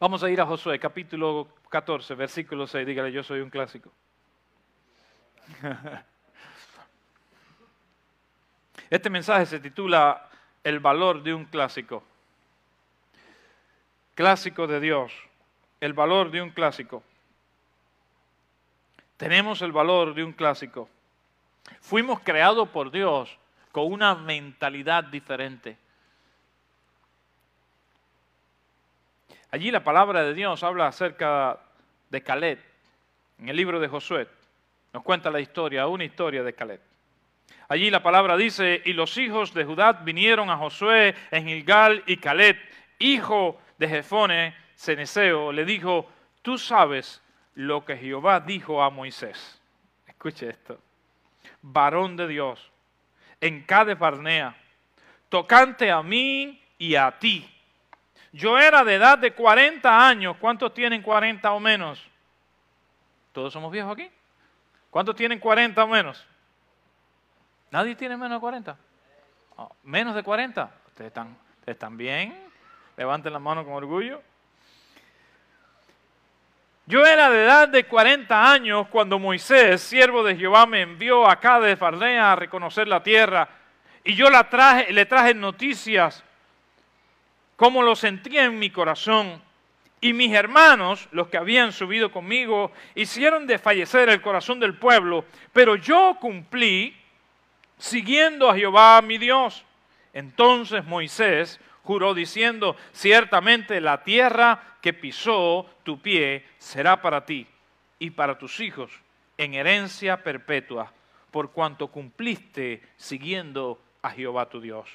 [0.00, 2.86] Vamos a ir a Josué, capítulo 14, versículo 6.
[2.86, 3.92] Dígale, yo soy un clásico.
[8.88, 10.26] Este mensaje se titula
[10.64, 12.02] El valor de un clásico.
[14.14, 15.12] Clásico de Dios.
[15.82, 17.04] El valor de un clásico.
[19.18, 20.88] Tenemos el valor de un clásico.
[21.82, 23.38] Fuimos creados por Dios
[23.70, 25.76] con una mentalidad diferente.
[29.50, 31.58] Allí la palabra de Dios habla acerca
[32.08, 32.58] de Caleb.
[33.38, 34.28] En el libro de Josué
[34.92, 36.80] nos cuenta la historia, una historia de Caleb.
[37.68, 42.16] Allí la palabra dice, y los hijos de Judá vinieron a Josué en Gilgal y
[42.16, 42.56] Caleb,
[42.98, 46.08] hijo de Jefone, Ceneseo, le dijo,
[46.42, 47.22] tú sabes
[47.54, 49.60] lo que Jehová dijo a Moisés.
[50.06, 50.78] Escuche esto.
[51.62, 52.70] Varón de Dios,
[53.40, 54.56] en Cades Barnea,
[55.28, 57.48] tocante a mí y a ti.
[58.32, 60.36] Yo era de edad de 40 años.
[60.38, 62.04] ¿Cuántos tienen 40 o menos?
[63.32, 64.10] ¿Todos somos viejos aquí?
[64.90, 66.26] ¿Cuántos tienen 40 o menos?
[67.70, 68.76] ¿Nadie tiene menos de 40?
[69.84, 70.70] ¿Menos de 40?
[70.88, 72.50] ¿Ustedes están, ¿Ustedes están bien?
[72.96, 74.22] Levanten la mano con orgullo.
[76.86, 81.60] Yo era de edad de 40 años cuando Moisés, siervo de Jehová, me envió acá
[81.60, 83.48] de Farnea a reconocer la tierra.
[84.02, 86.24] Y yo la traje, le traje noticias,
[87.60, 89.38] como lo sentía en mi corazón.
[90.00, 95.26] Y mis hermanos, los que habían subido conmigo, hicieron desfallecer el corazón del pueblo.
[95.52, 96.96] Pero yo cumplí
[97.76, 99.62] siguiendo a Jehová mi Dios.
[100.14, 107.46] Entonces Moisés juró diciendo, ciertamente la tierra que pisó tu pie será para ti
[107.98, 108.90] y para tus hijos
[109.36, 110.94] en herencia perpetua,
[111.30, 114.88] por cuanto cumpliste siguiendo a Jehová tu Dios.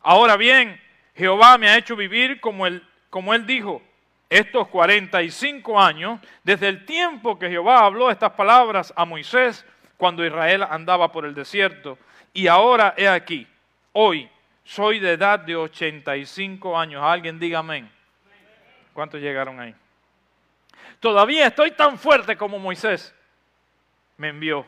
[0.00, 0.80] Ahora bien,
[1.18, 3.82] Jehová me ha hecho vivir como él, como él dijo,
[4.30, 10.62] estos 45 años, desde el tiempo que Jehová habló estas palabras a Moisés, cuando Israel
[10.62, 11.98] andaba por el desierto.
[12.32, 13.48] Y ahora he aquí,
[13.92, 14.30] hoy
[14.64, 17.02] soy de edad de 85 años.
[17.02, 17.90] Alguien diga amén.
[18.92, 19.74] ¿Cuántos llegaron ahí?
[21.00, 23.12] Todavía estoy tan fuerte como Moisés
[24.16, 24.64] me envió.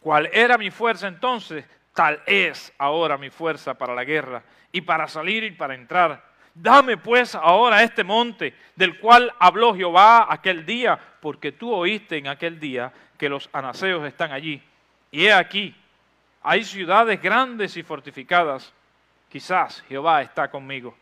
[0.00, 1.66] ¿Cuál era mi fuerza entonces?
[1.94, 4.42] Tal es ahora mi fuerza para la guerra
[4.72, 6.30] y para salir y para entrar.
[6.54, 12.28] Dame pues ahora este monte del cual habló Jehová aquel día, porque tú oíste en
[12.28, 14.62] aquel día que los anaseos están allí.
[15.10, 15.74] Y he aquí,
[16.42, 18.72] hay ciudades grandes y fortificadas.
[19.28, 20.96] Quizás Jehová está conmigo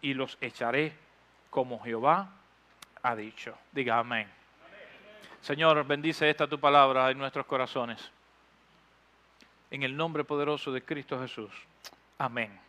[0.00, 0.92] y los echaré
[1.50, 2.28] como Jehová
[3.02, 3.56] ha dicho.
[3.72, 4.28] Diga amén.
[5.40, 8.10] Señor, bendice esta tu palabra en nuestros corazones.
[9.74, 11.50] En el nombre poderoso de Cristo Jesús.
[12.18, 12.60] Amén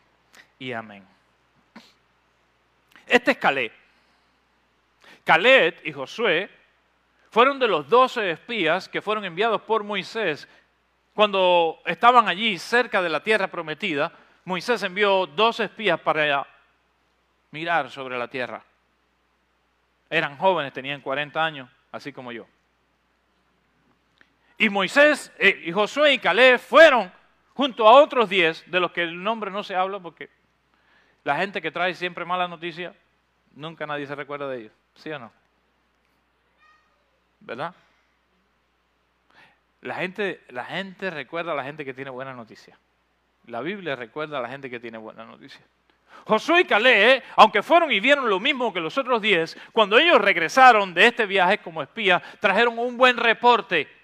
[0.58, 1.06] y amén.
[3.06, 3.70] Este es Caleb.
[5.22, 6.50] Caleb y Josué
[7.30, 10.48] fueron de los doce espías que fueron enviados por Moisés
[11.14, 14.10] cuando estaban allí cerca de la tierra prometida.
[14.44, 16.44] Moisés envió dos espías para
[17.52, 18.64] mirar sobre la tierra.
[20.10, 22.48] Eran jóvenes, tenían 40 años, así como yo.
[24.58, 27.12] Y Moisés eh, y Josué y Caleb fueron
[27.54, 30.30] junto a otros diez, de los que el nombre no se habla porque
[31.24, 32.94] la gente que trae siempre mala noticia,
[33.54, 34.72] nunca nadie se recuerda de ellos.
[34.94, 35.32] ¿Sí o no?
[37.40, 37.74] ¿Verdad?
[39.82, 42.78] La gente, la gente recuerda a la gente que tiene buena noticia.
[43.46, 45.60] La Biblia recuerda a la gente que tiene buena noticia.
[46.26, 50.20] Josué y Caleb, aunque fueron y vieron lo mismo que los otros diez, cuando ellos
[50.20, 53.95] regresaron de este viaje como espías, trajeron un buen reporte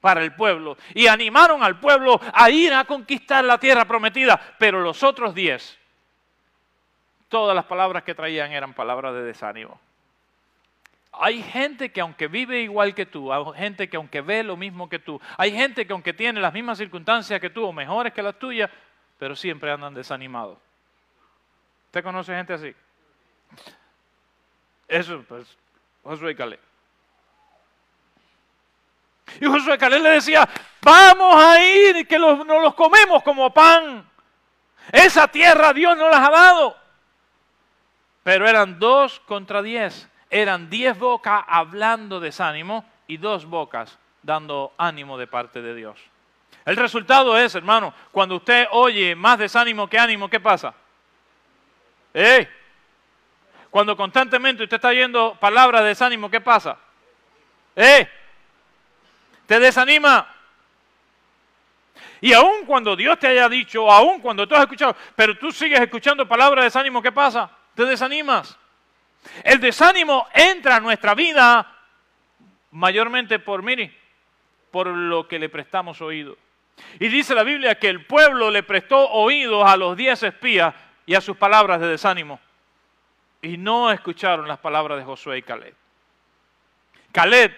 [0.00, 4.40] para el pueblo y animaron al pueblo a ir a conquistar la tierra prometida.
[4.58, 5.78] Pero los otros diez
[7.28, 9.80] todas las palabras que traían eran palabras de desánimo.
[11.12, 14.88] Hay gente que aunque vive igual que tú, hay gente que aunque ve lo mismo
[14.88, 18.22] que tú, hay gente que aunque tiene las mismas circunstancias que tú o mejores que
[18.22, 18.70] las tuyas,
[19.18, 20.58] pero siempre andan desanimados.
[21.86, 22.74] ¿Usted conoce gente así?
[24.86, 25.56] Eso, pues,
[26.02, 26.60] Josué Caleb.
[29.40, 30.48] Y Josué Caleb le decía,
[30.82, 34.08] vamos a ir y que nos los comemos como pan.
[34.90, 36.76] Esa tierra Dios nos las ha dado.
[38.22, 40.08] Pero eran dos contra diez.
[40.30, 45.98] Eran diez bocas hablando desánimo y dos bocas dando ánimo de parte de Dios.
[46.64, 50.74] El resultado es, hermano, cuando usted oye más desánimo que ánimo, ¿qué pasa?
[52.12, 52.46] ¡Eh!
[53.70, 56.76] Cuando constantemente usted está oyendo palabras de desánimo, ¿qué pasa?
[57.74, 58.06] ¡Eh!
[59.48, 60.32] Te desanima.
[62.20, 65.80] Y aun cuando Dios te haya dicho, aun cuando tú has escuchado, pero tú sigues
[65.80, 67.50] escuchando palabras de desánimo, ¿qué pasa?
[67.78, 68.58] te desanimas.
[69.44, 71.76] El desánimo entra a nuestra vida
[72.72, 73.96] mayormente por, mire,
[74.72, 76.36] por lo que le prestamos oído.
[76.98, 80.74] Y dice la Biblia que el pueblo le prestó oídos a los diez espías
[81.06, 82.40] y a sus palabras de desánimo.
[83.42, 85.74] Y no escucharon las palabras de Josué y Caleb.
[87.12, 87.56] Caleb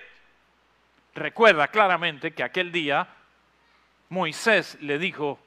[1.15, 3.09] recuerda claramente que aquel día
[4.09, 5.39] Moisés le dijo,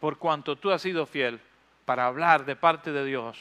[0.00, 1.40] por cuanto tú has sido fiel
[1.84, 3.38] para hablar de parte de Dios,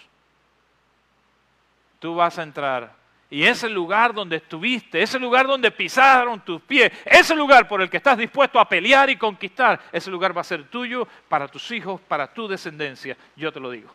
[1.99, 2.95] tú vas a entrar.
[3.29, 7.89] Y ese lugar donde estuviste, ese lugar donde pisaron tus pies, ese lugar por el
[7.89, 11.69] que estás dispuesto a pelear y conquistar, ese lugar va a ser tuyo para tus
[11.71, 13.93] hijos, para tu descendencia, yo te lo digo.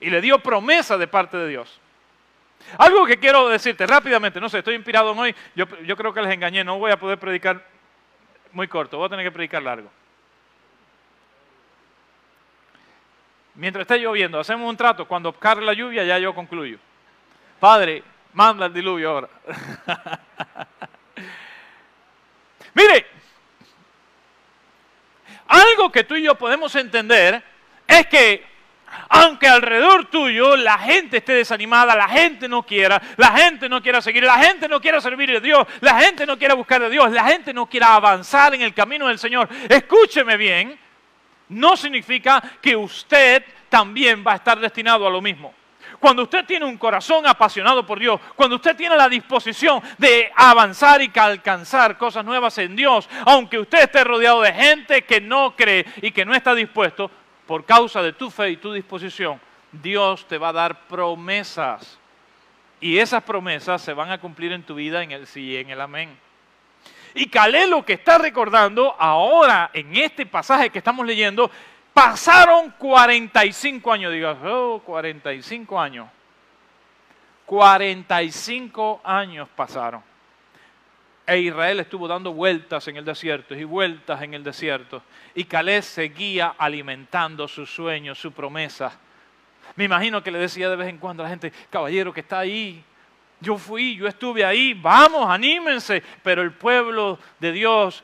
[0.00, 1.80] Y le dio promesa de parte de Dios.
[2.78, 6.32] Algo que quiero decirte rápidamente, no sé, estoy inspirado hoy, yo, yo creo que les
[6.32, 7.66] engañé, no voy a poder predicar
[8.52, 9.90] muy corto, voy a tener que predicar largo.
[13.54, 16.78] Mientras esté lloviendo, hacemos un trato, cuando cargue la lluvia ya yo concluyo.
[17.58, 18.02] Padre,
[18.32, 19.28] manda el diluvio ahora.
[22.74, 23.06] Mire,
[25.46, 27.42] algo que tú y yo podemos entender
[27.86, 28.46] es que
[29.08, 34.00] aunque alrededor tuyo la gente esté desanimada, la gente no quiera, la gente no quiera
[34.00, 37.10] seguir, la gente no quiera servir a Dios, la gente no quiera buscar a Dios,
[37.10, 40.78] la gente no quiera avanzar en el camino del Señor, escúcheme bien,
[41.48, 45.54] no significa que usted también va a estar destinado a lo mismo.
[45.98, 51.02] Cuando usted tiene un corazón apasionado por Dios, cuando usted tiene la disposición de avanzar
[51.02, 55.84] y alcanzar cosas nuevas en Dios, aunque usted esté rodeado de gente que no cree
[56.00, 57.10] y que no está dispuesto,
[57.50, 59.40] por causa de tu fe y tu disposición,
[59.72, 61.98] Dios te va a dar promesas.
[62.78, 65.68] Y esas promesas se van a cumplir en tu vida en el sí y en
[65.70, 66.16] el amén.
[67.12, 71.50] Y Calé lo que está recordando ahora en este pasaje que estamos leyendo,
[71.92, 74.12] pasaron 45 años.
[74.12, 76.08] Digas, oh, 45 años.
[77.46, 80.09] 45 años pasaron.
[81.30, 85.00] E Israel estuvo dando vueltas en el desierto y vueltas en el desierto.
[85.32, 88.98] Y Caleb seguía alimentando sus sueños, su promesa.
[89.76, 92.40] Me imagino que le decía de vez en cuando a la gente, caballero que está
[92.40, 92.82] ahí,
[93.40, 96.02] yo fui, yo estuve ahí, vamos, anímense.
[96.24, 98.02] Pero el pueblo de Dios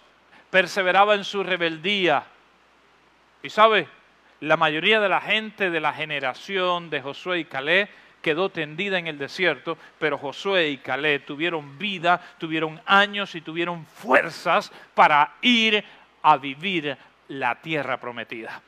[0.49, 2.23] perseveraba en su rebeldía.
[3.43, 3.89] Y sabe,
[4.39, 7.89] la mayoría de la gente de la generación de Josué y Caleb
[8.27, 13.87] quedó tendida en el desierto, pero Josué y Caleb tuvieron vida, tuvieron años y tuvieron
[13.87, 15.85] fuerzas para ir
[16.23, 18.61] a vivir la tierra prometida.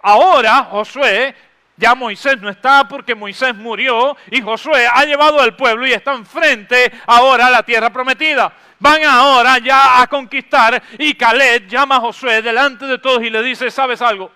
[0.00, 1.34] Ahora Josué,
[1.76, 6.24] ya Moisés no está porque Moisés murió y Josué ha llevado al pueblo y están
[6.24, 8.52] frente ahora a la tierra prometida.
[8.78, 13.42] Van ahora ya a conquistar y Caleb llama a Josué delante de todos y le
[13.42, 14.30] dice, ¿sabes algo?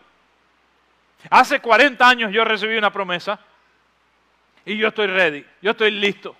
[1.31, 3.39] Hace 40 años yo recibí una promesa
[4.69, 6.37] y yo estoy ready, yo estoy listo.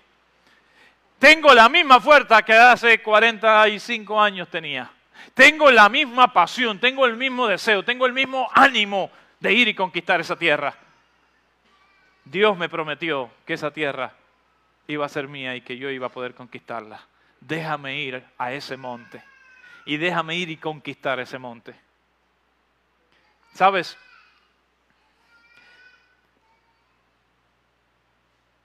[1.17, 4.89] Tengo la misma fuerza que hace 45 años tenía.
[5.33, 9.09] Tengo la misma pasión, tengo el mismo deseo, tengo el mismo ánimo
[9.39, 10.75] de ir y conquistar esa tierra.
[12.23, 14.13] Dios me prometió que esa tierra
[14.87, 17.01] iba a ser mía y que yo iba a poder conquistarla.
[17.41, 19.23] Déjame ir a ese monte
[19.85, 21.73] y déjame ir y conquistar ese monte.
[23.55, 23.97] ¿Sabes?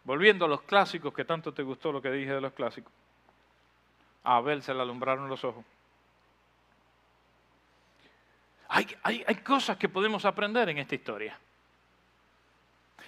[0.04, 2.92] Volviendo a los clásicos, que tanto te gustó lo que dije de los clásicos.
[4.22, 5.64] A Abel se le alumbraron los ojos.
[8.68, 11.38] Hay, hay, hay, cosas que podemos aprender en esta historia.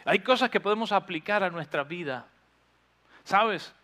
[0.04, 2.26] Hay cosas que podemos aplicar a nuestra vida.
[3.24, 3.74] ¿Sabes?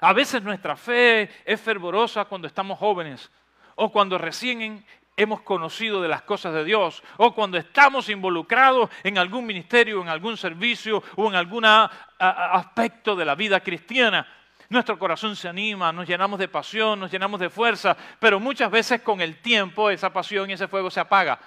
[0.00, 3.30] A veces nuestra fe es fervorosa cuando estamos jóvenes
[3.74, 4.84] o cuando recién
[5.20, 10.08] hemos conocido de las cosas de Dios o cuando estamos involucrados en algún ministerio, en
[10.08, 14.26] algún servicio o en algún aspecto de la vida cristiana.
[14.70, 19.02] Nuestro corazón se anima, nos llenamos de pasión, nos llenamos de fuerza, pero muchas veces
[19.02, 21.38] con el tiempo esa pasión y ese fuego se apaga.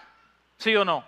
[0.57, 1.03] ¿Sí o no?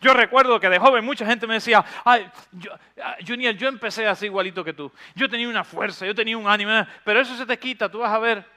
[0.00, 4.08] Yo recuerdo que de joven mucha gente me decía, ay, yo, ah, Junior, yo empecé
[4.08, 4.90] así igualito que tú.
[5.14, 6.72] Yo tenía una fuerza, yo tenía un ánimo,
[7.04, 8.55] pero eso se te quita, tú vas a ver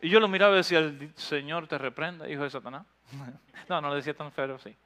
[0.00, 2.86] y yo lo miraba y decía, el Señor te reprenda, hijo de Satanás.
[3.68, 4.76] No, no le decía tan feo, sí.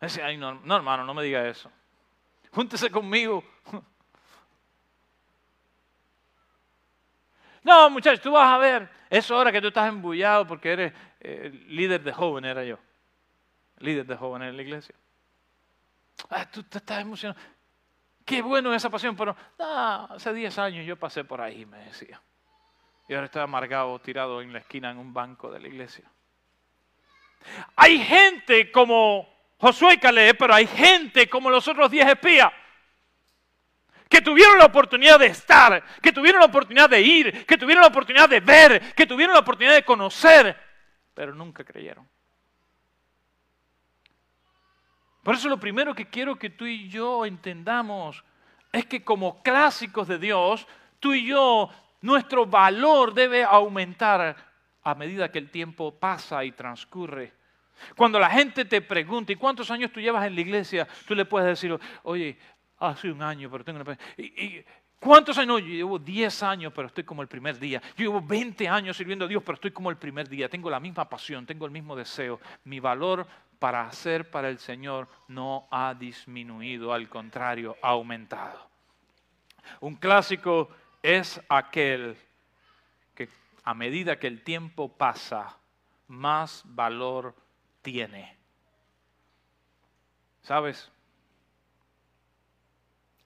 [0.00, 1.70] Decía, no, no, hermano, no me diga eso.
[2.50, 3.44] Júntese conmigo.
[7.64, 8.88] No, muchachos, tú vas a ver.
[9.08, 12.76] Es hora que tú estás embullado porque eres eh, líder de joven, era yo.
[13.78, 14.96] Líder de jóvenes en la iglesia.
[16.28, 17.40] Ah, tú te estás emocionado.
[18.24, 22.20] Qué bueno esa pasión, pero hace 10 años yo pasé por ahí, me decía
[23.12, 26.10] y ahora está amargado, tirado en la esquina en un banco de la iglesia.
[27.76, 29.28] Hay gente como
[29.58, 32.50] Josué y Caleb, pero hay gente como los otros diez espías
[34.08, 37.88] que tuvieron la oportunidad de estar, que tuvieron la oportunidad de ir, que tuvieron la
[37.88, 40.56] oportunidad de ver, que tuvieron la oportunidad de conocer,
[41.12, 42.08] pero nunca creyeron.
[45.22, 48.24] Por eso lo primero que quiero que tú y yo entendamos
[48.72, 50.66] es que como clásicos de Dios,
[50.98, 51.70] tú y yo,
[52.02, 54.36] nuestro valor debe aumentar
[54.82, 57.32] a medida que el tiempo pasa y transcurre.
[57.96, 60.86] Cuando la gente te pregunta, ¿y cuántos años tú llevas en la iglesia?
[61.06, 62.36] Tú le puedes decir, oye,
[62.78, 63.98] hace un año, pero tengo una...
[64.16, 64.64] ¿Y,
[65.00, 65.60] cuántos años?
[65.62, 67.80] yo llevo 10 años, pero estoy como el primer día.
[67.96, 70.48] Yo llevo 20 años sirviendo a Dios, pero estoy como el primer día.
[70.48, 72.40] Tengo la misma pasión, tengo el mismo deseo.
[72.64, 73.26] Mi valor
[73.58, 78.68] para hacer para el Señor no ha disminuido, al contrario, ha aumentado.
[79.80, 80.70] Un clásico
[81.02, 82.16] es aquel
[83.14, 83.28] que
[83.64, 85.58] a medida que el tiempo pasa,
[86.08, 87.34] más valor
[87.82, 88.36] tiene.
[90.42, 90.90] ¿Sabes?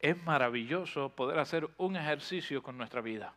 [0.01, 3.35] Es maravilloso poder hacer un ejercicio con nuestra vida.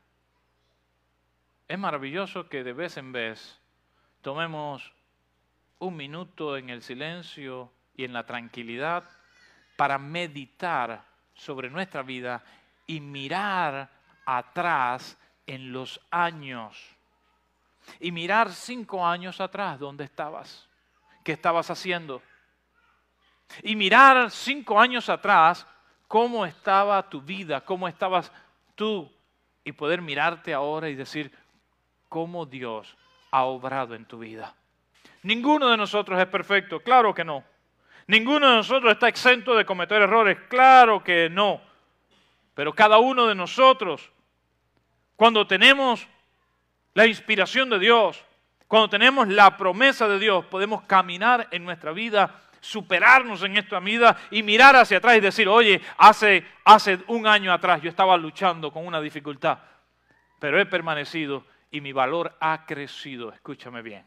[1.67, 3.59] Es maravilloso que de vez en vez
[4.21, 4.93] tomemos
[5.79, 9.09] un minuto en el silencio y en la tranquilidad
[9.77, 12.43] para meditar sobre nuestra vida
[12.85, 13.98] y mirar
[14.37, 15.17] atrás
[15.47, 16.77] en los años.
[17.99, 20.67] Y mirar cinco años atrás, ¿dónde estabas?
[21.23, 22.21] ¿Qué estabas haciendo?
[23.63, 25.65] Y mirar cinco años atrás
[26.07, 28.31] cómo estaba tu vida, cómo estabas
[28.75, 29.11] tú,
[29.63, 31.31] y poder mirarte ahora y decir
[32.07, 32.95] cómo Dios
[33.31, 34.55] ha obrado en tu vida.
[35.23, 37.43] Ninguno de nosotros es perfecto, claro que no.
[38.07, 41.61] Ninguno de nosotros está exento de cometer errores, claro que no.
[42.55, 44.11] Pero cada uno de nosotros,
[45.19, 46.07] cuando tenemos
[46.93, 48.23] la inspiración de Dios,
[48.69, 54.15] cuando tenemos la promesa de Dios, podemos caminar en nuestra vida, superarnos en esta vida
[54.31, 58.71] y mirar hacia atrás y decir, oye, hace, hace un año atrás yo estaba luchando
[58.71, 59.59] con una dificultad,
[60.39, 63.33] pero he permanecido y mi valor ha crecido.
[63.33, 64.05] Escúchame bien,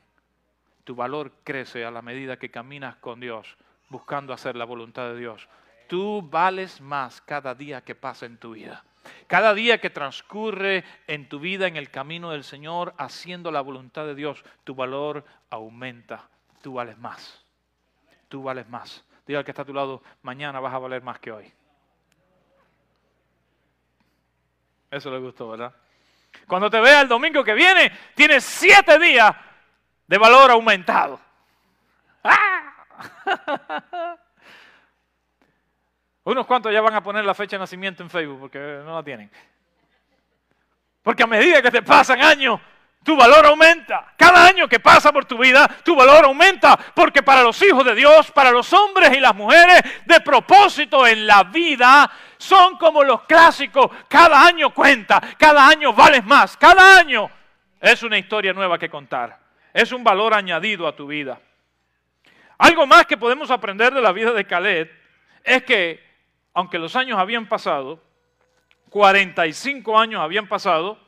[0.83, 3.59] tu valor crece a la medida que caminas con Dios,
[3.91, 5.47] buscando hacer la voluntad de Dios.
[5.91, 8.83] Tú vales más cada día que pasa en tu vida.
[9.27, 14.07] Cada día que transcurre en tu vida en el camino del Señor, haciendo la voluntad
[14.07, 16.29] de Dios, tu valor aumenta.
[16.61, 17.45] Tú vales más.
[18.29, 19.05] Tú vales más.
[19.27, 21.53] Diga al que está a tu lado, mañana vas a valer más que hoy.
[24.91, 25.75] Eso le gustó, ¿verdad?
[26.47, 29.35] Cuando te vea el domingo que viene, tienes siete días
[30.07, 31.21] de valor aumentado.
[32.23, 32.59] ¡Ah!
[36.25, 39.03] Unos cuantos ya van a poner la fecha de nacimiento en Facebook porque no la
[39.03, 39.31] tienen.
[41.03, 42.61] Porque a medida que te pasan años,
[43.03, 44.15] tu valor aumenta.
[44.17, 46.77] Cada año que pasa por tu vida, tu valor aumenta.
[46.77, 51.27] Porque para los hijos de Dios, para los hombres y las mujeres de propósito en
[51.27, 53.91] la vida, son como los clásicos.
[54.09, 56.57] Cada año cuenta, cada año vales más.
[56.57, 57.29] Cada año
[57.81, 59.41] es una historia nueva que contar.
[59.75, 61.41] Es un valor añadido a tu vida.
[62.59, 64.89] Algo más que podemos aprender de la vida de Caleb
[65.43, 66.12] es que
[66.55, 68.01] aunque los años habían pasado,
[68.91, 70.99] 45 años habían pasado,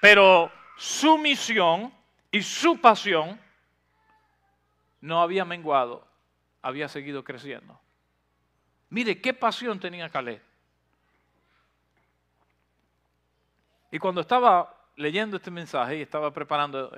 [0.00, 1.92] pero su misión
[2.30, 3.38] y su pasión
[5.00, 6.06] no había menguado,
[6.62, 7.78] había seguido creciendo.
[8.88, 10.42] Mire qué pasión tenía Caleb.
[13.90, 16.90] Y cuando estaba leyendo este mensaje y estaba preparando,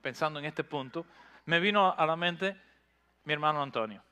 [0.00, 1.04] pensando en este punto,
[1.44, 2.56] me vino a la mente
[3.24, 4.02] mi hermano Antonio.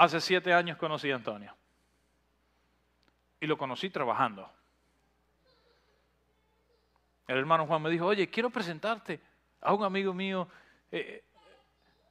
[0.00, 1.54] Hace siete años conocí a Antonio.
[3.38, 4.50] Y lo conocí trabajando.
[7.26, 9.20] El hermano Juan me dijo, oye, quiero presentarte
[9.60, 10.48] a un amigo mío,
[10.90, 11.22] eh,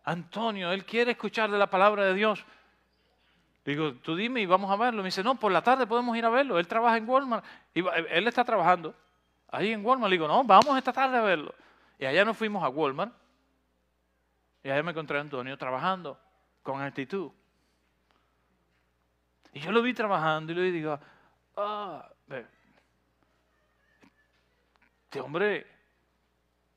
[0.04, 2.46] Antonio, él quiere escuchar de la palabra de Dios.
[3.66, 5.02] Digo, tú dime y vamos a verlo.
[5.02, 6.60] Me dice, no, por la tarde podemos ir a verlo.
[6.60, 7.44] Él trabaja en Walmart.
[7.74, 8.94] Él está trabajando
[9.48, 10.12] ahí en Walmart.
[10.12, 11.56] Le digo, no, vamos esta tarde a verlo.
[11.98, 13.14] Y allá nos fuimos a Walmart.
[14.62, 16.20] Y allá me encontré a Antonio trabajando
[16.62, 17.32] con actitud.
[19.60, 20.98] Y yo lo vi trabajando y le digo,
[21.58, 22.10] ah,
[25.04, 25.68] este hombre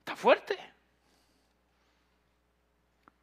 [0.01, 0.59] está fuerte.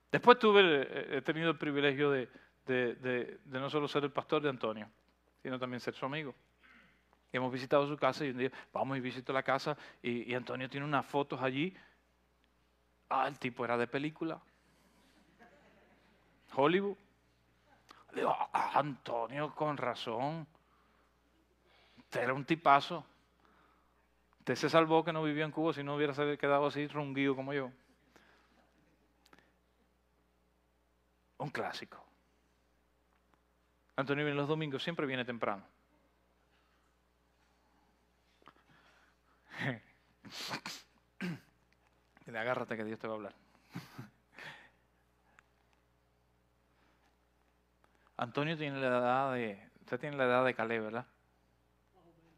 [0.09, 4.89] Después tuve, eh, he tenido el privilegio de, no solo ser el pastor de Antonio,
[5.43, 6.33] sino también ser su amigo.
[7.33, 10.69] hemos visitado su casa y un día vamos y visito la casa y, y Antonio
[10.69, 11.75] tiene unas fotos allí.
[13.09, 14.39] Ah, el tipo era de película.
[16.55, 17.08] Hollywood.
[18.11, 20.47] Le digo, Antonio, con razón.
[21.97, 23.05] Usted era un tipazo.
[24.39, 27.53] Usted se salvó que no vivía en Cuba si no hubiera quedado así runguío como
[27.53, 27.71] yo.
[31.37, 32.03] Un clásico.
[33.95, 35.63] Antonio viene los domingos, siempre viene temprano.
[42.25, 43.35] Dile, agárrate que Dios te va a hablar.
[48.19, 51.05] Antonio tiene la edad de, usted tiene la edad de Caleb, ¿verdad?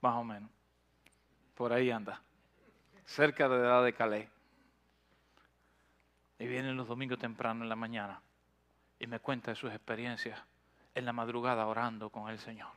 [0.02, 0.52] Más o menos.
[1.56, 2.22] Por ahí anda.
[3.04, 4.30] Cerca de la edad de Caleb.
[6.38, 8.22] Y viene los domingos temprano en la mañana
[9.00, 10.40] y me cuenta de sus experiencias
[10.94, 12.70] en la madrugada orando con el Señor.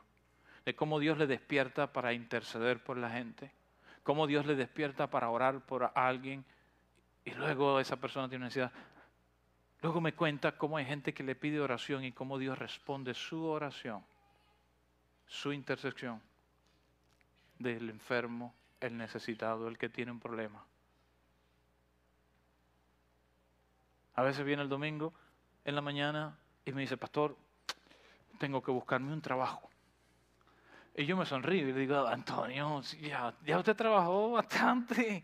[0.65, 3.51] De cómo Dios le despierta para interceder por la gente.
[4.01, 6.43] Cómo Dios le despierta para orar por alguien.
[7.23, 8.71] Y luego esa persona tiene necesidad.
[9.85, 13.45] Luego me cuenta cómo hay gente que le pide oración y cómo Dios responde su
[13.45, 14.03] oración,
[15.27, 16.19] su intersección
[17.59, 20.65] del enfermo, el necesitado, el que tiene un problema.
[24.15, 25.13] A veces viene el domingo
[25.63, 27.37] en la mañana y me dice, pastor,
[28.39, 29.69] tengo que buscarme un trabajo.
[30.95, 35.23] Y yo me sonrío y le digo, Antonio, ya, ya usted trabajó bastante.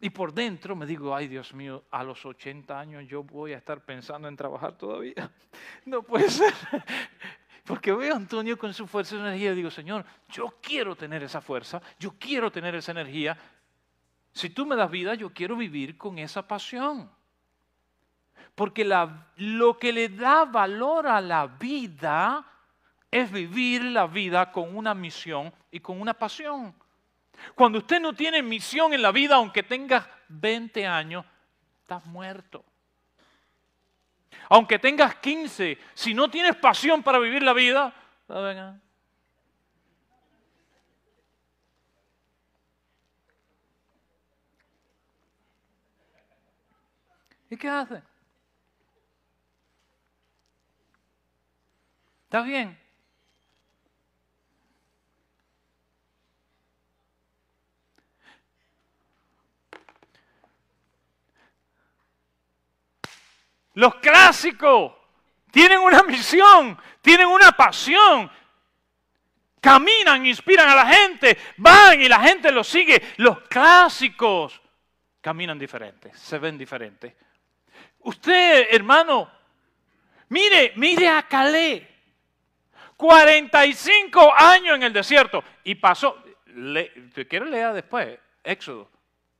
[0.00, 3.58] Y por dentro me digo, ay Dios mío, a los 80 años yo voy a
[3.58, 5.30] estar pensando en trabajar todavía.
[5.86, 6.52] No puede ser.
[7.64, 11.22] Porque veo a Antonio con su fuerza y energía y digo, Señor, yo quiero tener
[11.22, 13.38] esa fuerza, yo quiero tener esa energía.
[14.32, 17.10] Si tú me das vida, yo quiero vivir con esa pasión.
[18.54, 18.84] Porque
[19.36, 22.44] lo que le da valor a la vida
[23.10, 26.74] es vivir la vida con una misión y con una pasión.
[27.54, 31.24] Cuando usted no tiene misión en la vida, aunque tengas 20 años,
[31.80, 32.64] estás muerto.
[34.48, 37.94] Aunque tengas 15, si no tienes pasión para vivir la vida,
[38.28, 38.80] venga.
[47.50, 48.02] ¿Y qué hace?
[52.24, 52.83] ¿Está bien?
[63.74, 64.92] Los clásicos
[65.50, 68.30] tienen una misión, tienen una pasión.
[69.60, 73.02] Caminan, inspiran a la gente, van y la gente los sigue.
[73.16, 74.60] Los clásicos
[75.20, 77.14] caminan diferentes, se ven diferentes.
[78.00, 79.30] Usted, hermano,
[80.28, 81.94] mire, mire a Calé.
[82.96, 85.42] 45 años en el desierto.
[85.64, 86.92] Y pasó, le,
[87.28, 88.90] quiero leer después, Éxodo,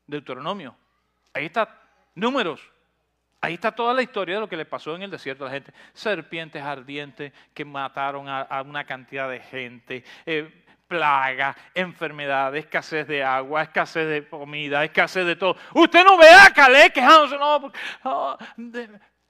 [0.06, 0.76] Deuteronomio.
[1.32, 1.82] Ahí está,
[2.14, 2.60] números.
[3.44, 5.54] Ahí está toda la historia de lo que le pasó en el desierto a la
[5.54, 5.74] gente.
[5.92, 10.02] Serpientes ardientes que mataron a, una cantidad de gente.
[10.24, 15.56] Eh, plaga, enfermedades, escasez de agua, escasez de comida, escasez de todo.
[15.74, 17.70] Usted no ve a Calé quejándose, no,
[18.04, 18.38] ah,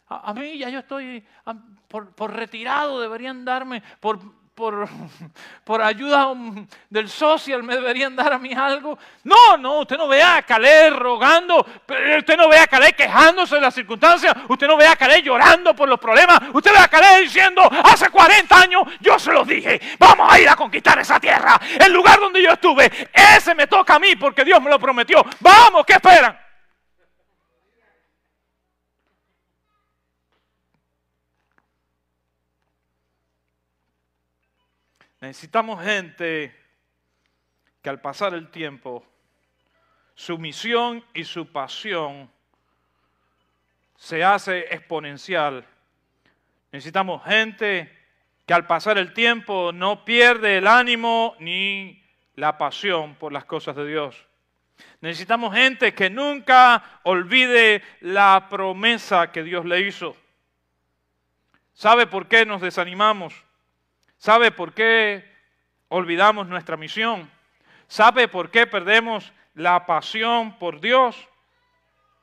[0.07, 1.55] a, mí ya yo estoy ah,
[1.89, 4.21] por, retirado, deberían darme, por,
[4.55, 4.89] por,
[5.65, 6.33] por, ayuda
[6.89, 8.99] del social me deberían dar a mí algo.
[9.25, 11.67] No, no, usted no ve a Calé rogando,
[12.19, 15.75] usted no ve a Calé quejándose de las circunstancias, usted no ve a Calé llorando
[15.75, 19.81] por los problemas, usted ve a Calé diciendo, hace 40 años yo se los dije,
[19.99, 23.97] vamos a ir a conquistar esa tierra, el lugar donde yo estuve, ese me toca
[23.97, 26.44] a mí porque Dios me lo prometió, vamos, ¿qué esperan?
[35.25, 36.55] Necesitamos gente
[37.81, 39.07] que al pasar el tiempo,
[40.15, 42.31] su misión y su pasión
[43.97, 45.65] se hace exponencial.
[46.73, 47.91] Necesitamos gente
[48.45, 53.77] que al pasar el tiempo no pierde el ánimo ni la pasión por las cosas
[53.77, 54.27] de Dios.
[55.01, 60.19] Necesitamos gente que nunca olvide la promesa que Dios le hizo.
[61.73, 63.43] ¿Sabe por qué nos desanimamos?
[64.25, 65.23] ¿Sabe por qué
[65.89, 67.31] olvidamos nuestra misión?
[67.89, 71.29] ¿Sabe por qué perdemos la pasión por Dios?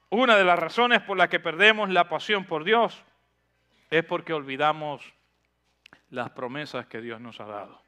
[0.10, 3.04] Una de las razones por las que perdemos la pasión por Dios
[3.92, 5.14] es porque olvidamos
[6.10, 7.80] las promesas que Dios nos ha dado.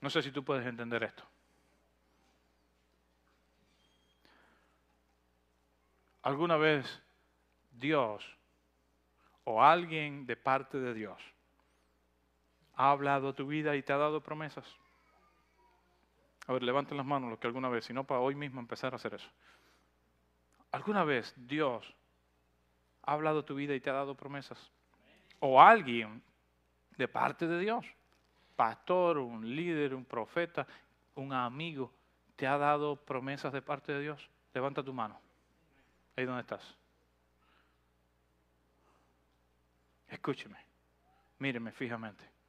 [0.00, 1.22] No sé si tú puedes entender esto.
[6.22, 7.02] ¿Alguna vez
[7.72, 8.24] Dios
[9.44, 11.20] o alguien de parte de Dios
[12.80, 14.64] ha hablado tu vida y te ha dado promesas?
[16.46, 18.94] A ver, levanten las manos los que alguna vez, si no para hoy mismo empezar
[18.94, 19.28] a hacer eso.
[20.72, 21.94] ¿Alguna vez Dios
[23.02, 24.70] ha hablado tu vida y te ha dado promesas?
[25.40, 26.22] O alguien
[26.96, 27.84] de parte de Dios,
[28.56, 30.66] pastor, un líder, un profeta,
[31.16, 31.92] un amigo,
[32.34, 34.30] te ha dado promesas de parte de Dios.
[34.54, 35.20] Levanta tu mano.
[36.16, 36.78] Ahí donde estás.
[40.08, 40.56] Escúcheme.
[41.38, 42.39] míreme fijamente.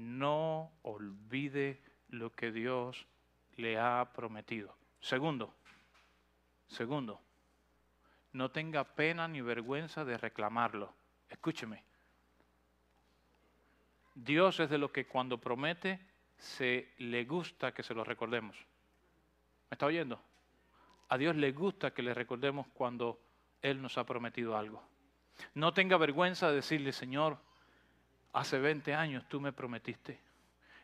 [0.00, 3.06] No olvide lo que Dios
[3.56, 4.74] le ha prometido.
[4.98, 5.54] Segundo,
[6.68, 7.20] segundo,
[8.32, 10.94] no tenga pena ni vergüenza de reclamarlo.
[11.28, 11.84] Escúcheme.
[14.14, 16.00] Dios es de lo que cuando promete
[16.38, 18.56] se le gusta que se lo recordemos.
[19.68, 20.18] ¿Me está oyendo?
[21.10, 23.20] A Dios le gusta que le recordemos cuando
[23.60, 24.82] Él nos ha prometido algo.
[25.52, 27.38] No tenga vergüenza de decirle, Señor,
[28.32, 30.20] hace 20 años tú me prometiste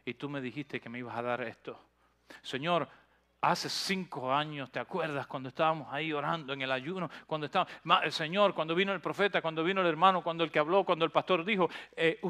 [0.04, 1.78] y tú me dijiste que me ibas a dar esto.
[2.42, 2.88] Señor,
[3.40, 7.10] hace cinco años, ¿te acuerdas cuando estábamos ahí orando en el ayuno?
[7.26, 10.58] Cuando estábamos, el Señor, cuando vino el profeta, cuando vino el hermano, cuando el que
[10.58, 12.20] habló, cuando el pastor dijo, eh,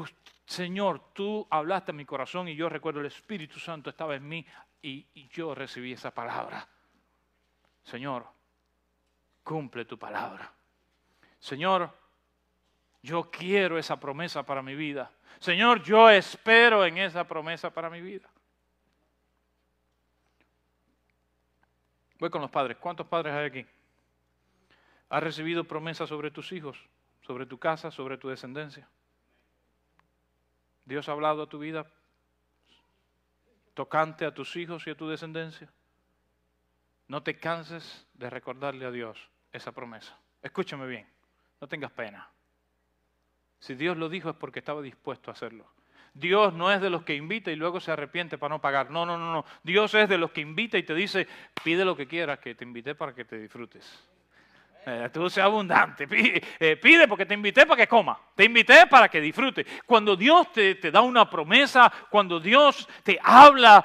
[0.45, 4.45] Señor, tú hablaste en mi corazón y yo recuerdo el Espíritu Santo estaba en mí
[4.81, 6.67] y yo recibí esa palabra.
[7.83, 8.25] Señor,
[9.43, 10.51] cumple tu palabra.
[11.39, 11.89] Señor,
[13.07, 15.09] yo quiero esa promesa para mi vida.
[15.39, 18.29] Señor, yo espero en esa promesa para mi vida.
[22.19, 22.75] Voy con los padres.
[22.77, 23.65] ¿Cuántos padres hay aquí?
[25.07, 26.77] ¿Has recibido promesas sobre tus hijos,
[27.21, 28.89] sobre tu casa, sobre tu descendencia?
[30.83, 31.89] ¿Dios ha hablado a tu vida
[33.73, 35.71] tocante a tus hijos y a tu descendencia?
[37.07, 40.19] No te canses de recordarle a Dios esa promesa.
[40.41, 41.07] Escúchame bien,
[41.61, 42.29] no tengas pena.
[43.59, 45.65] Si Dios lo dijo es porque estaba dispuesto a hacerlo.
[46.13, 48.89] Dios no es de los que invita y luego se arrepiente para no pagar.
[48.89, 49.45] No, no, no, no.
[49.63, 51.27] Dios es de los que invita y te dice,
[51.63, 54.03] pide lo que quieras, que te invité para que te disfrutes.
[54.85, 56.07] Eh, tú seas abundante.
[56.59, 58.17] Eh, pide, porque te invité para que coma.
[58.35, 59.65] Te invité para que disfrutes.
[59.85, 63.83] Cuando Dios te, te da una promesa, cuando Dios te habla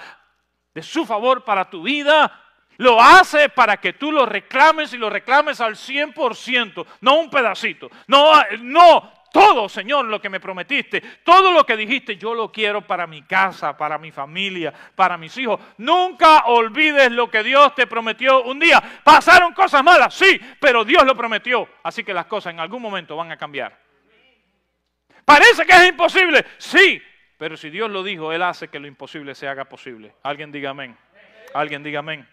[0.73, 2.41] de su favor para tu vida,
[2.79, 7.91] lo hace para que tú lo reclames y lo reclames al 100%, no un pedacito.
[8.07, 12.83] No, no, todo, Señor, lo que me prometiste, todo lo que dijiste, yo lo quiero
[12.83, 15.59] para mi casa, para mi familia, para mis hijos.
[15.79, 18.83] Nunca olvides lo que Dios te prometió un día.
[19.03, 21.66] Pasaron cosas malas, sí, pero Dios lo prometió.
[21.83, 23.77] Así que las cosas en algún momento van a cambiar.
[25.25, 27.01] Parece que es imposible, sí,
[27.38, 30.14] pero si Dios lo dijo, Él hace que lo imposible se haga posible.
[30.23, 30.97] Alguien diga amén.
[31.55, 32.29] Alguien diga amén.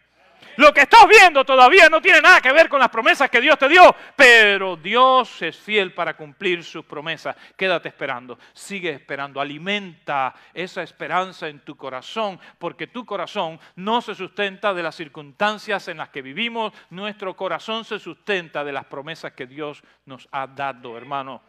[0.58, 3.58] Lo que estás viendo todavía no tiene nada que ver con las promesas que Dios
[3.58, 7.36] te dio, pero Dios es fiel para cumplir sus promesas.
[7.56, 14.16] Quédate esperando, sigue esperando, alimenta esa esperanza en tu corazón, porque tu corazón no se
[14.16, 19.34] sustenta de las circunstancias en las que vivimos, nuestro corazón se sustenta de las promesas
[19.34, 21.42] que Dios nos ha dado, hermano.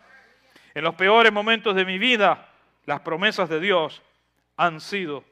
[0.73, 2.49] En los peores momentos de mi vida,
[2.87, 4.03] las promesas de Dios
[4.57, 5.25] han sido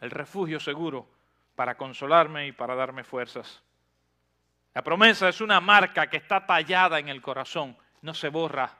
[0.00, 1.15] el refugio seguro
[1.56, 3.62] para consolarme y para darme fuerzas.
[4.74, 8.70] La promesa es una marca que está tallada en el corazón, no se borra.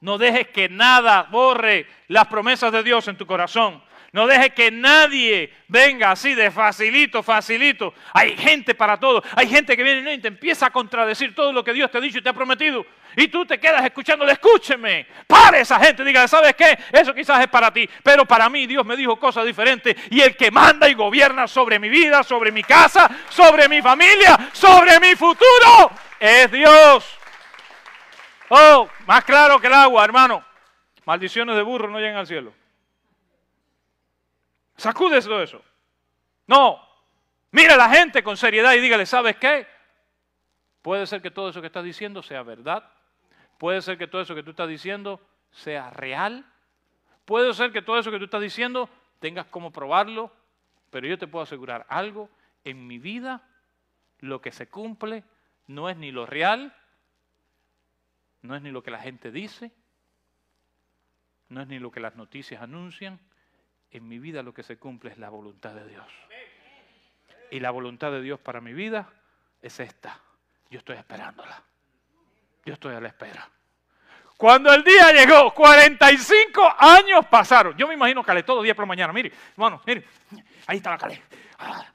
[0.00, 3.82] No dejes que nada borre las promesas de Dios en tu corazón.
[4.14, 7.92] No dejes que nadie venga así de facilito, facilito.
[8.12, 9.24] Hay gente para todo.
[9.34, 12.00] Hay gente que viene y te empieza a contradecir todo lo que Dios te ha
[12.00, 16.28] dicho y te ha prometido y tú te quedas escuchándole, escúcheme, pare esa gente, diga,
[16.28, 16.78] ¿sabes qué?
[16.92, 20.36] Eso quizás es para ti, pero para mí Dios me dijo cosas diferentes y el
[20.36, 25.16] que manda y gobierna sobre mi vida, sobre mi casa, sobre mi familia, sobre mi
[25.16, 27.04] futuro, es Dios.
[28.48, 30.44] Oh, más claro que el agua, hermano.
[31.04, 32.52] Maldiciones de burro no llegan al cielo.
[34.76, 35.62] Sacúdese todo eso.
[36.46, 36.80] No,
[37.50, 39.66] mira a la gente con seriedad y dígale, ¿sabes qué?
[40.82, 42.90] Puede ser que todo eso que estás diciendo sea verdad,
[43.58, 46.44] Puede ser que todo eso que tú estás diciendo sea real.
[47.24, 48.88] Puede ser que todo eso que tú estás diciendo
[49.20, 50.32] tengas como probarlo.
[50.90, 52.28] Pero yo te puedo asegurar algo.
[52.64, 53.42] En mi vida
[54.18, 55.24] lo que se cumple
[55.66, 56.74] no es ni lo real,
[58.42, 59.72] no es ni lo que la gente dice,
[61.48, 63.18] no es ni lo que las noticias anuncian.
[63.94, 66.04] En mi vida lo que se cumple es la voluntad de Dios.
[67.52, 69.08] Y la voluntad de Dios para mi vida
[69.62, 70.20] es esta.
[70.68, 71.62] Yo estoy esperándola.
[72.64, 73.48] Yo estoy a la espera.
[74.36, 77.76] Cuando el día llegó, 45 años pasaron.
[77.76, 79.12] Yo me imagino Calé todo día por la mañana.
[79.12, 80.04] Mire, hermano, mire,
[80.66, 81.22] ahí estaba Calé.
[81.60, 81.86] Ah,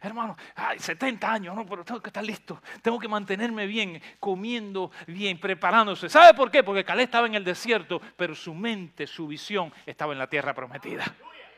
[0.00, 0.36] hermano,
[0.78, 2.62] 70 años, no, pero tengo que estar listo.
[2.82, 6.08] Tengo que mantenerme bien, comiendo bien, preparándose.
[6.08, 6.62] ¿Sabe por qué?
[6.62, 10.54] Porque Calé estaba en el desierto, pero su mente, su visión estaba en la tierra
[10.54, 11.04] prometida.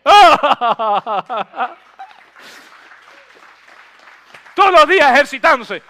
[4.55, 5.83] Todos los días ejercitándose.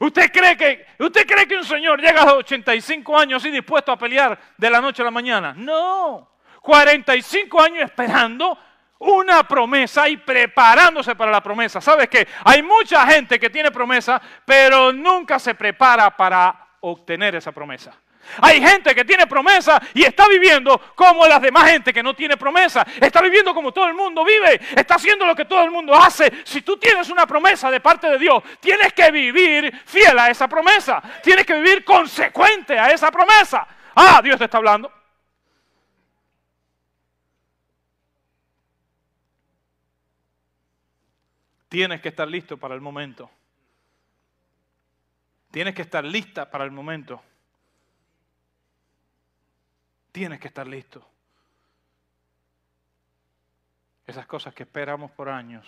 [0.00, 3.92] ¿Usted cree, que, ¿Usted cree que un señor llega a los 85 años y dispuesto
[3.92, 5.54] a pelear de la noche a la mañana?
[5.56, 6.28] No.
[6.60, 8.58] 45 años esperando
[9.04, 11.80] una promesa y preparándose para la promesa.
[11.80, 12.26] ¿Sabes qué?
[12.44, 17.94] Hay mucha gente que tiene promesa, pero nunca se prepara para obtener esa promesa.
[18.40, 22.36] Hay gente que tiene promesa y está viviendo como las demás gente que no tiene
[22.36, 22.86] promesa.
[23.00, 24.60] Está viviendo como todo el mundo vive.
[24.74, 26.32] Está haciendo lo que todo el mundo hace.
[26.44, 30.48] Si tú tienes una promesa de parte de Dios, tienes que vivir fiel a esa
[30.48, 31.02] promesa.
[31.22, 33.66] Tienes que vivir consecuente a esa promesa.
[33.94, 34.90] Ah, Dios te está hablando.
[41.74, 43.28] Tienes que estar listo para el momento.
[45.50, 47.20] Tienes que estar lista para el momento.
[50.12, 51.04] Tienes que estar listo.
[54.06, 55.66] Esas cosas que esperamos por años,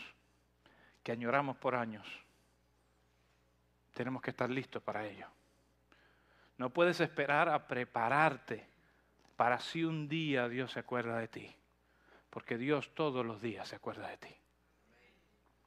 [1.02, 2.06] que añoramos por años,
[3.92, 5.26] tenemos que estar listos para ello.
[6.56, 8.64] No puedes esperar a prepararte
[9.34, 11.56] para si un día Dios se acuerda de ti,
[12.30, 14.36] porque Dios todos los días se acuerda de ti.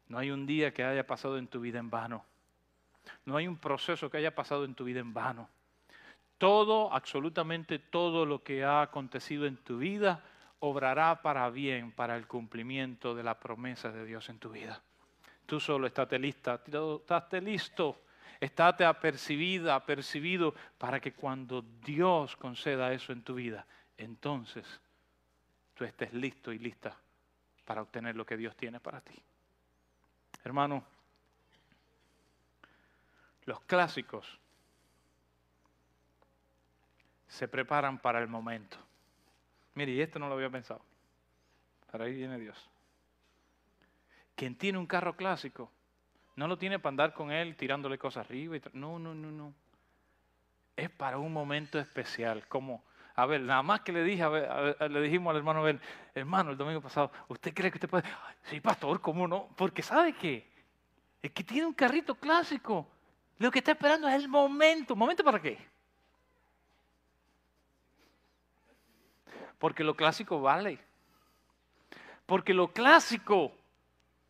[0.10, 2.26] No hay un día que haya pasado en tu vida en vano.
[3.26, 5.48] No hay un proceso que haya pasado en tu vida en vano.
[6.38, 10.24] Todo, absolutamente todo lo que ha acontecido en tu vida
[10.60, 14.82] obrará para bien, para el cumplimiento de la promesa de Dios en tu vida.
[15.46, 18.04] Tú solo estate lista, estate listo,
[18.40, 23.66] estate apercibida, apercibido, para que cuando Dios conceda eso en tu vida,
[23.98, 24.66] entonces
[25.74, 26.96] tú estés listo y lista
[27.66, 29.22] para obtener lo que Dios tiene para ti.
[30.44, 30.84] Hermano,
[33.46, 34.40] los clásicos
[37.28, 38.78] se preparan para el momento.
[39.76, 40.82] Mire, y esto no lo había pensado.
[41.92, 42.70] Para ahí viene Dios.
[44.36, 45.72] Quien tiene un carro clásico,
[46.36, 48.58] no lo tiene para andar con él tirándole cosas arriba.
[48.74, 49.54] No, no, no, no.
[50.76, 52.84] Es para un momento especial, como
[53.22, 54.24] a ver, nada más que le dije,
[54.90, 55.80] le dijimos al hermano Abel,
[56.16, 58.06] hermano, el domingo pasado, ¿usted cree que usted puede?
[58.44, 59.50] Sí, pastor, ¿cómo no?
[59.58, 60.50] Porque ¿sabe qué?
[61.22, 62.88] Es que tiene un carrito clásico.
[63.38, 64.96] Lo que está esperando es el momento.
[64.96, 65.58] ¿Momento para qué?
[69.58, 70.80] Porque lo clásico vale.
[72.26, 73.52] Porque lo clásico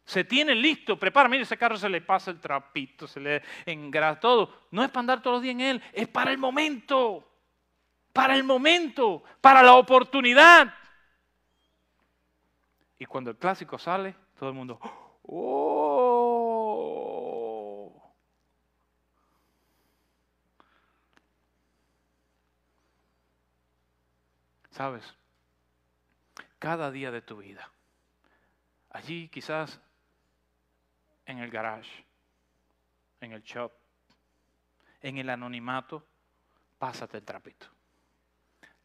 [0.04, 4.20] se tiene listo, prepara, mire, ese carro se le pasa el trapito, se le engrasa
[4.20, 4.62] todo.
[4.72, 7.29] No es para andar todos los días en él, es para el momento
[8.14, 10.74] para el momento, para la oportunidad.
[12.98, 14.80] Y cuando el clásico sale, todo el mundo,
[15.24, 15.70] ¡oh!
[24.72, 25.16] ¿Sabes?
[26.58, 27.70] Cada día de tu vida.
[28.92, 29.80] Allí quizás
[31.26, 32.06] en el garage,
[33.22, 33.72] en el shop,
[35.02, 36.06] en el anonimato,
[36.80, 37.79] pásate el trapito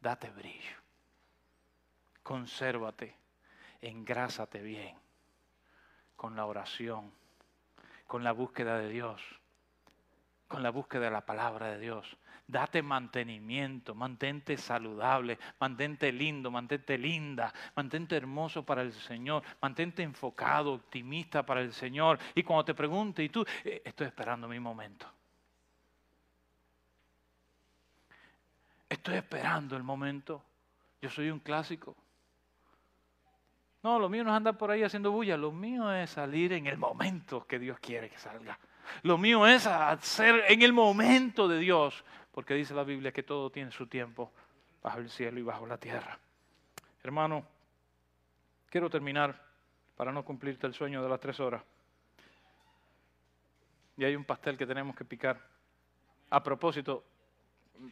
[0.05, 0.77] date brillo,
[2.23, 3.17] consérvate,
[3.81, 4.95] engrásate bien
[6.15, 7.11] con la oración,
[8.07, 9.23] con la búsqueda de Dios,
[10.47, 12.19] con la búsqueda de la palabra de Dios.
[12.47, 20.75] Date mantenimiento, mantente saludable, mantente lindo, mantente linda, mantente hermoso para el Señor, mantente enfocado,
[20.75, 22.19] optimista para el Señor.
[22.35, 25.14] Y cuando te pregunte, y tú, eh, estoy esperando mi momento.
[28.95, 30.41] Estoy esperando el momento.
[31.03, 31.97] Yo soy un clásico.
[33.83, 35.37] No, lo mío no es andar por ahí haciendo bulla.
[35.37, 38.57] Lo mío es salir en el momento que Dios quiere que salga.
[39.03, 42.05] Lo mío es hacer en el momento de Dios.
[42.31, 44.33] Porque dice la Biblia que todo tiene su tiempo
[44.81, 46.17] bajo el cielo y bajo la tierra.
[47.03, 47.45] Hermano,
[48.71, 49.45] quiero terminar
[49.97, 51.65] para no cumplirte el sueño de las tres horas.
[53.97, 55.41] Y hay un pastel que tenemos que picar.
[56.31, 57.05] A propósito,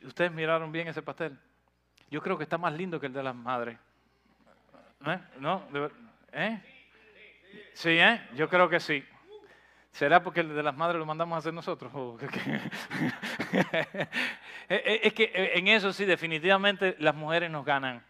[0.05, 1.39] ¿Ustedes miraron bien ese pastel?
[2.11, 3.79] Yo creo que está más lindo que el de las madres.
[5.07, 5.19] ¿Eh?
[5.39, 5.67] ¿No?
[6.33, 6.61] ¿Eh?
[7.75, 8.29] Sí, ¿eh?
[8.35, 9.05] Yo creo que sí.
[9.91, 11.93] ¿Será porque el de las madres lo mandamos a hacer nosotros?
[14.69, 18.03] es que en eso sí, definitivamente las mujeres nos ganan.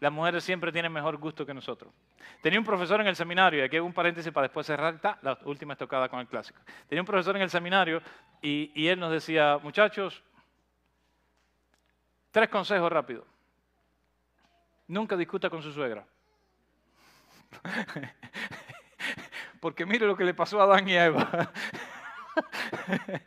[0.00, 1.92] Las mujeres siempre tienen mejor gusto que nosotros.
[2.40, 5.72] Tenía un profesor en el seminario, y aquí un paréntesis para después cerrar, la última
[5.72, 6.60] estocada con el clásico.
[6.88, 8.00] Tenía un profesor en el seminario
[8.40, 10.22] y él nos decía, muchachos,
[12.30, 13.24] Tres consejos rápidos.
[14.86, 16.06] Nunca discuta con su suegra.
[19.60, 21.52] Porque mire lo que le pasó a Adán y a Eva.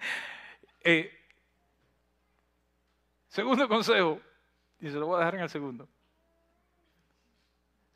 [0.83, 1.11] Eh,
[3.27, 4.19] segundo consejo,
[4.79, 5.87] y se lo voy a dejar en el segundo.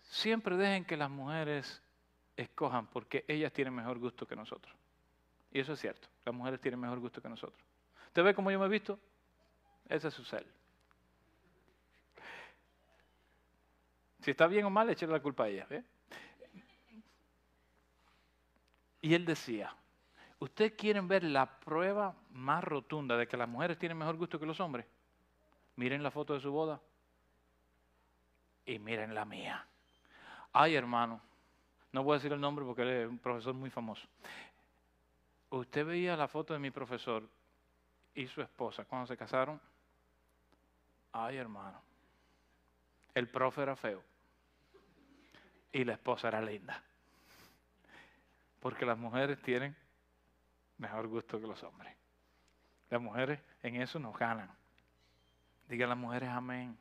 [0.04, 1.82] Siempre dejen que las mujeres
[2.38, 4.76] escojan porque ellas tienen mejor gusto que nosotros.
[5.52, 7.60] Y eso es cierto, las mujeres tienen mejor gusto que nosotros.
[8.08, 9.00] ¿Usted ve cómo yo me he visto?
[9.90, 10.46] Ese es su cel.
[14.26, 15.68] Si está bien o mal, échale la culpa a ella.
[19.00, 19.72] Y él decía,
[20.40, 24.48] ¿Ustedes quieren ver la prueba más rotunda de que las mujeres tienen mejor gusto que
[24.48, 24.88] los hombres?
[25.76, 26.82] Miren la foto de su boda
[28.66, 29.64] y miren la mía.
[30.54, 31.22] Ay, hermano,
[31.92, 34.08] no voy a decir el nombre porque él es un profesor muy famoso.
[35.52, 37.30] Usted veía la foto de mi profesor
[38.16, 39.62] y su esposa cuando se casaron.
[41.12, 41.80] Ay, hermano,
[43.14, 44.15] el profe era feo
[45.76, 46.82] y la esposa era linda.
[48.62, 49.76] Porque las mujeres tienen
[50.78, 51.94] mejor gusto que los hombres.
[52.90, 54.50] Las mujeres en eso nos ganan.
[55.68, 56.78] Digan las mujeres amén.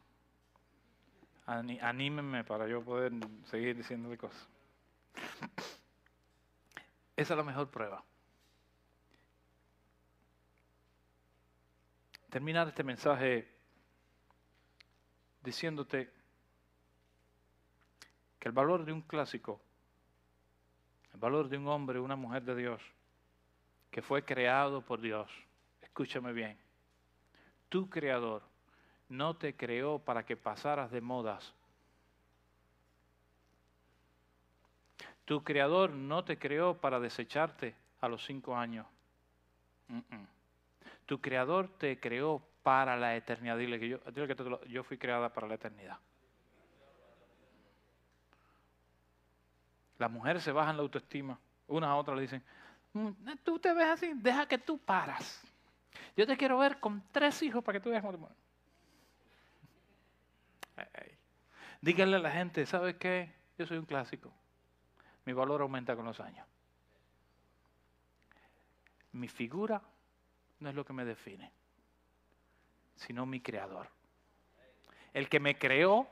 [1.44, 3.12] Anímenme para yo poder
[3.46, 4.48] seguir diciendo cosas.
[7.16, 8.04] Esa es la mejor prueba.
[12.30, 13.52] Terminar este mensaje
[15.42, 16.13] diciéndote
[18.44, 19.60] el valor de un clásico,
[21.12, 22.82] el valor de un hombre, una mujer de Dios,
[23.90, 25.30] que fue creado por Dios,
[25.80, 26.58] escúchame bien,
[27.70, 28.42] tu creador
[29.08, 31.54] no te creó para que pasaras de modas.
[35.24, 38.86] Tu creador no te creó para desecharte a los cinco años.
[41.06, 43.56] Tu creador te creó para la eternidad.
[43.56, 44.00] Dile que yo,
[44.66, 45.98] yo fui creada para la eternidad.
[49.98, 51.38] Las mujeres se bajan la autoestima.
[51.66, 52.42] Unas a otras le dicen,
[52.92, 53.10] mm,
[53.42, 55.42] tú te ves así, deja que tú paras.
[56.16, 58.38] Yo te quiero ver con tres hijos para que tú veas cómo te mueres.
[61.80, 63.30] Díganle a la gente, ¿sabes qué?
[63.58, 64.32] Yo soy un clásico.
[65.26, 66.46] Mi valor aumenta con los años.
[69.12, 69.82] Mi figura
[70.60, 71.52] no es lo que me define,
[72.96, 73.88] sino mi creador.
[75.12, 76.08] El que me creó,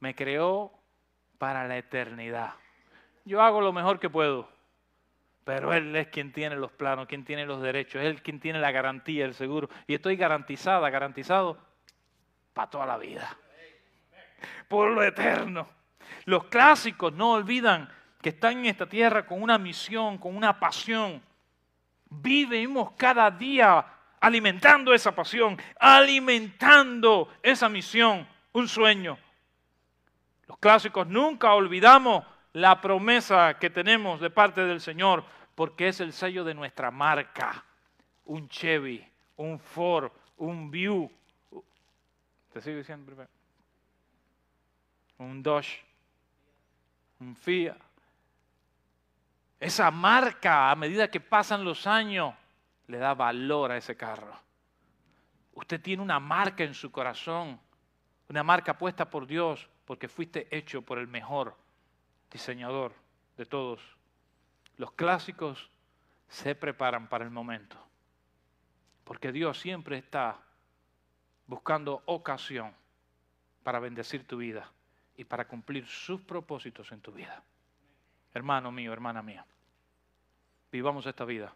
[0.00, 0.72] me creó
[1.38, 2.54] para la eternidad.
[3.24, 4.48] Yo hago lo mejor que puedo,
[5.44, 8.70] pero Él es quien tiene los planos, quien tiene los derechos, Él quien tiene la
[8.70, 9.68] garantía, el seguro.
[9.86, 11.58] Y estoy garantizada, garantizado
[12.52, 13.36] para toda la vida
[14.68, 15.68] por lo eterno.
[16.24, 17.88] Los clásicos no olvidan
[18.20, 21.22] que están en esta tierra con una misión, con una pasión.
[22.08, 23.84] Vivimos cada día
[24.20, 29.18] alimentando esa pasión, alimentando esa misión, un sueño.
[30.46, 36.12] Los clásicos nunca olvidamos la promesa que tenemos de parte del Señor, porque es el
[36.12, 37.64] sello de nuestra marca.
[38.26, 39.04] Un Chevy,
[39.36, 41.10] un Ford, un View.
[42.52, 43.26] ¿Te diciendo
[45.18, 45.84] un Dodge,
[47.18, 47.76] un Fiat.
[49.58, 52.34] Esa marca, a medida que pasan los años,
[52.86, 54.38] le da valor a ese carro.
[55.54, 57.58] Usted tiene una marca en su corazón,
[58.28, 61.63] una marca puesta por Dios, porque fuiste hecho por el mejor
[62.30, 62.92] diseñador
[63.36, 63.80] de todos.
[64.76, 65.70] Los clásicos
[66.28, 67.76] se preparan para el momento,
[69.04, 70.40] porque Dios siempre está
[71.46, 72.74] buscando ocasión
[73.62, 74.70] para bendecir tu vida
[75.16, 77.42] y para cumplir sus propósitos en tu vida.
[78.32, 79.46] Hermano mío, hermana mía,
[80.72, 81.54] vivamos esta vida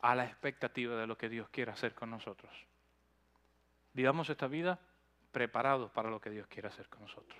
[0.00, 2.52] a la expectativa de lo que Dios quiere hacer con nosotros.
[3.94, 4.78] Vivamos esta vida
[5.32, 7.38] preparados para lo que Dios quiere hacer con nosotros.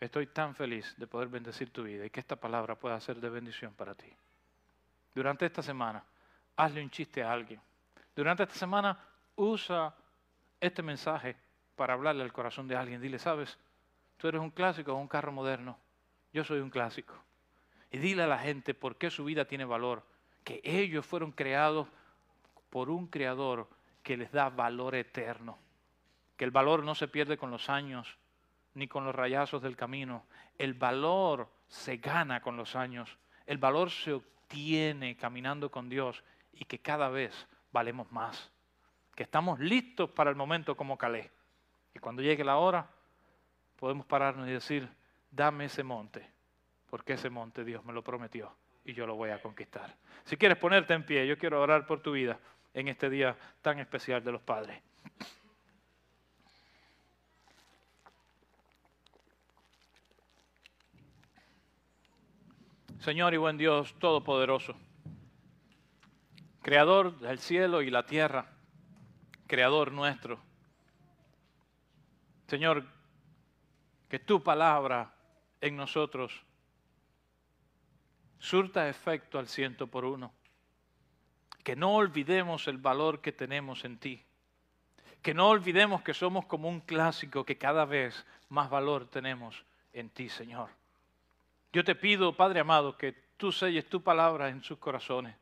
[0.00, 3.28] Estoy tan feliz de poder bendecir tu vida y que esta palabra pueda ser de
[3.28, 4.10] bendición para ti.
[5.14, 6.02] Durante esta semana,
[6.56, 7.60] hazle un chiste a alguien.
[8.16, 8.98] Durante esta semana,
[9.36, 9.94] usa
[10.58, 11.36] este mensaje
[11.76, 13.02] para hablarle al corazón de alguien.
[13.02, 13.58] Dile, sabes,
[14.16, 15.78] tú eres un clásico o un carro moderno.
[16.32, 17.14] Yo soy un clásico.
[17.90, 20.02] Y dile a la gente por qué su vida tiene valor.
[20.44, 21.88] Que ellos fueron creados
[22.70, 23.68] por un creador
[24.02, 25.58] que les da valor eterno.
[26.38, 28.16] Que el valor no se pierde con los años
[28.80, 30.24] ni con los rayazos del camino.
[30.56, 33.18] El valor se gana con los años.
[33.46, 38.50] El valor se obtiene caminando con Dios y que cada vez valemos más.
[39.14, 41.30] Que estamos listos para el momento como Calé.
[41.94, 42.88] Y cuando llegue la hora,
[43.76, 44.88] podemos pararnos y decir,
[45.30, 46.26] dame ese monte,
[46.88, 49.94] porque ese monte Dios me lo prometió y yo lo voy a conquistar.
[50.24, 52.38] Si quieres ponerte en pie, yo quiero orar por tu vida
[52.72, 54.80] en este día tan especial de los padres.
[63.00, 64.74] Señor y buen Dios Todopoderoso,
[66.60, 68.46] Creador del cielo y la tierra,
[69.46, 70.38] Creador nuestro,
[72.46, 72.84] Señor,
[74.06, 75.14] que tu palabra
[75.62, 76.42] en nosotros
[78.38, 80.34] surta efecto al ciento por uno.
[81.64, 84.22] Que no olvidemos el valor que tenemos en ti.
[85.22, 90.10] Que no olvidemos que somos como un clásico, que cada vez más valor tenemos en
[90.10, 90.79] ti, Señor.
[91.72, 95.34] Yo te pido, Padre amado, que tú selles tu palabra en sus corazones.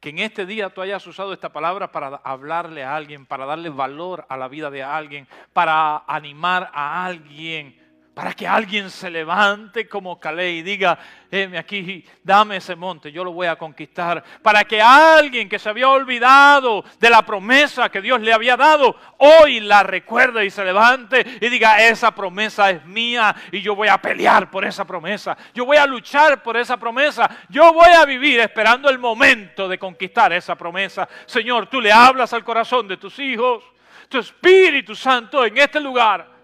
[0.00, 3.68] Que en este día tú hayas usado esta palabra para hablarle a alguien, para darle
[3.68, 7.87] valor a la vida de alguien, para animar a alguien
[8.18, 10.98] para que alguien se levante como Calé y diga,
[11.30, 14.24] heme aquí, dame ese monte, yo lo voy a conquistar.
[14.42, 18.96] Para que alguien que se había olvidado de la promesa que Dios le había dado,
[19.18, 23.86] hoy la recuerde y se levante y diga, esa promesa es mía y yo voy
[23.86, 25.38] a pelear por esa promesa.
[25.54, 27.30] Yo voy a luchar por esa promesa.
[27.48, 31.08] Yo voy a vivir esperando el momento de conquistar esa promesa.
[31.24, 33.62] Señor, tú le hablas al corazón de tus hijos.
[34.08, 36.37] Tu Espíritu Santo en este lugar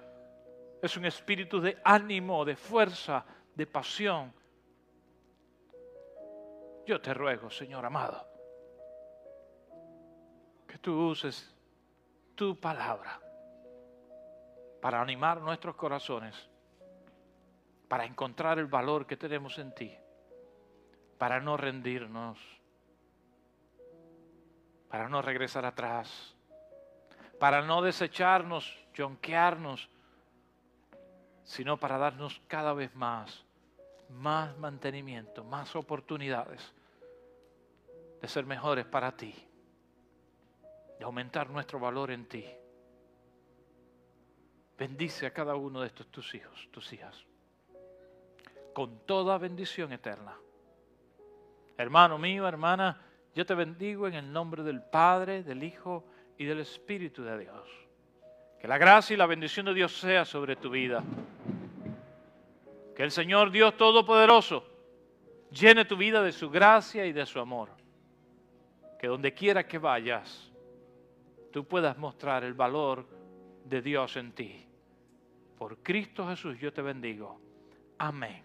[0.84, 3.24] es un espíritu de ánimo, de fuerza,
[3.54, 4.34] de pasión.
[6.86, 8.28] Yo te ruego, Señor amado,
[10.68, 11.54] que tú uses
[12.34, 13.18] tu palabra
[14.82, 16.50] para animar nuestros corazones,
[17.88, 19.96] para encontrar el valor que tenemos en ti,
[21.16, 22.38] para no rendirnos,
[24.90, 26.36] para no regresar atrás,
[27.40, 29.88] para no desecharnos, jonquearnos,
[31.44, 33.44] sino para darnos cada vez más,
[34.10, 36.72] más mantenimiento, más oportunidades
[38.20, 39.34] de ser mejores para ti,
[40.98, 42.44] de aumentar nuestro valor en ti.
[44.78, 47.24] Bendice a cada uno de estos tus hijos, tus hijas,
[48.72, 50.36] con toda bendición eterna.
[51.76, 53.00] Hermano mío, hermana,
[53.34, 56.04] yo te bendigo en el nombre del Padre, del Hijo
[56.38, 57.68] y del Espíritu de Dios.
[58.60, 61.02] Que la gracia y la bendición de Dios sea sobre tu vida.
[62.94, 64.64] Que el Señor Dios Todopoderoso
[65.50, 67.70] llene tu vida de su gracia y de su amor.
[68.98, 70.52] Que donde quiera que vayas,
[71.52, 73.06] tú puedas mostrar el valor
[73.64, 74.66] de Dios en ti.
[75.58, 77.40] Por Cristo Jesús yo te bendigo.
[77.98, 78.42] Amén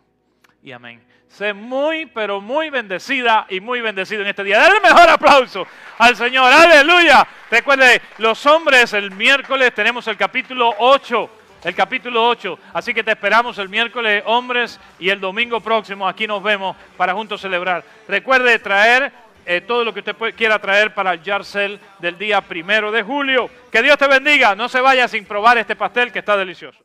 [0.62, 1.06] y amén.
[1.28, 4.58] Sé muy, pero muy bendecida y muy bendecido en este día.
[4.58, 5.66] Dale mejor aplauso
[5.98, 6.52] al Señor.
[6.52, 7.28] Aleluya.
[7.50, 11.30] Recuerde, los hombres, el miércoles tenemos el capítulo 8.
[11.64, 12.58] El capítulo 8.
[12.74, 17.14] Así que te esperamos el miércoles, hombres, y el domingo próximo aquí nos vemos para
[17.14, 17.84] juntos celebrar.
[18.08, 19.12] Recuerde traer
[19.46, 23.50] eh, todo lo que usted quiera traer para el Yarcel del día primero de julio.
[23.72, 24.56] Que Dios te bendiga.
[24.56, 26.80] No se vaya sin probar este pastel que está delicioso.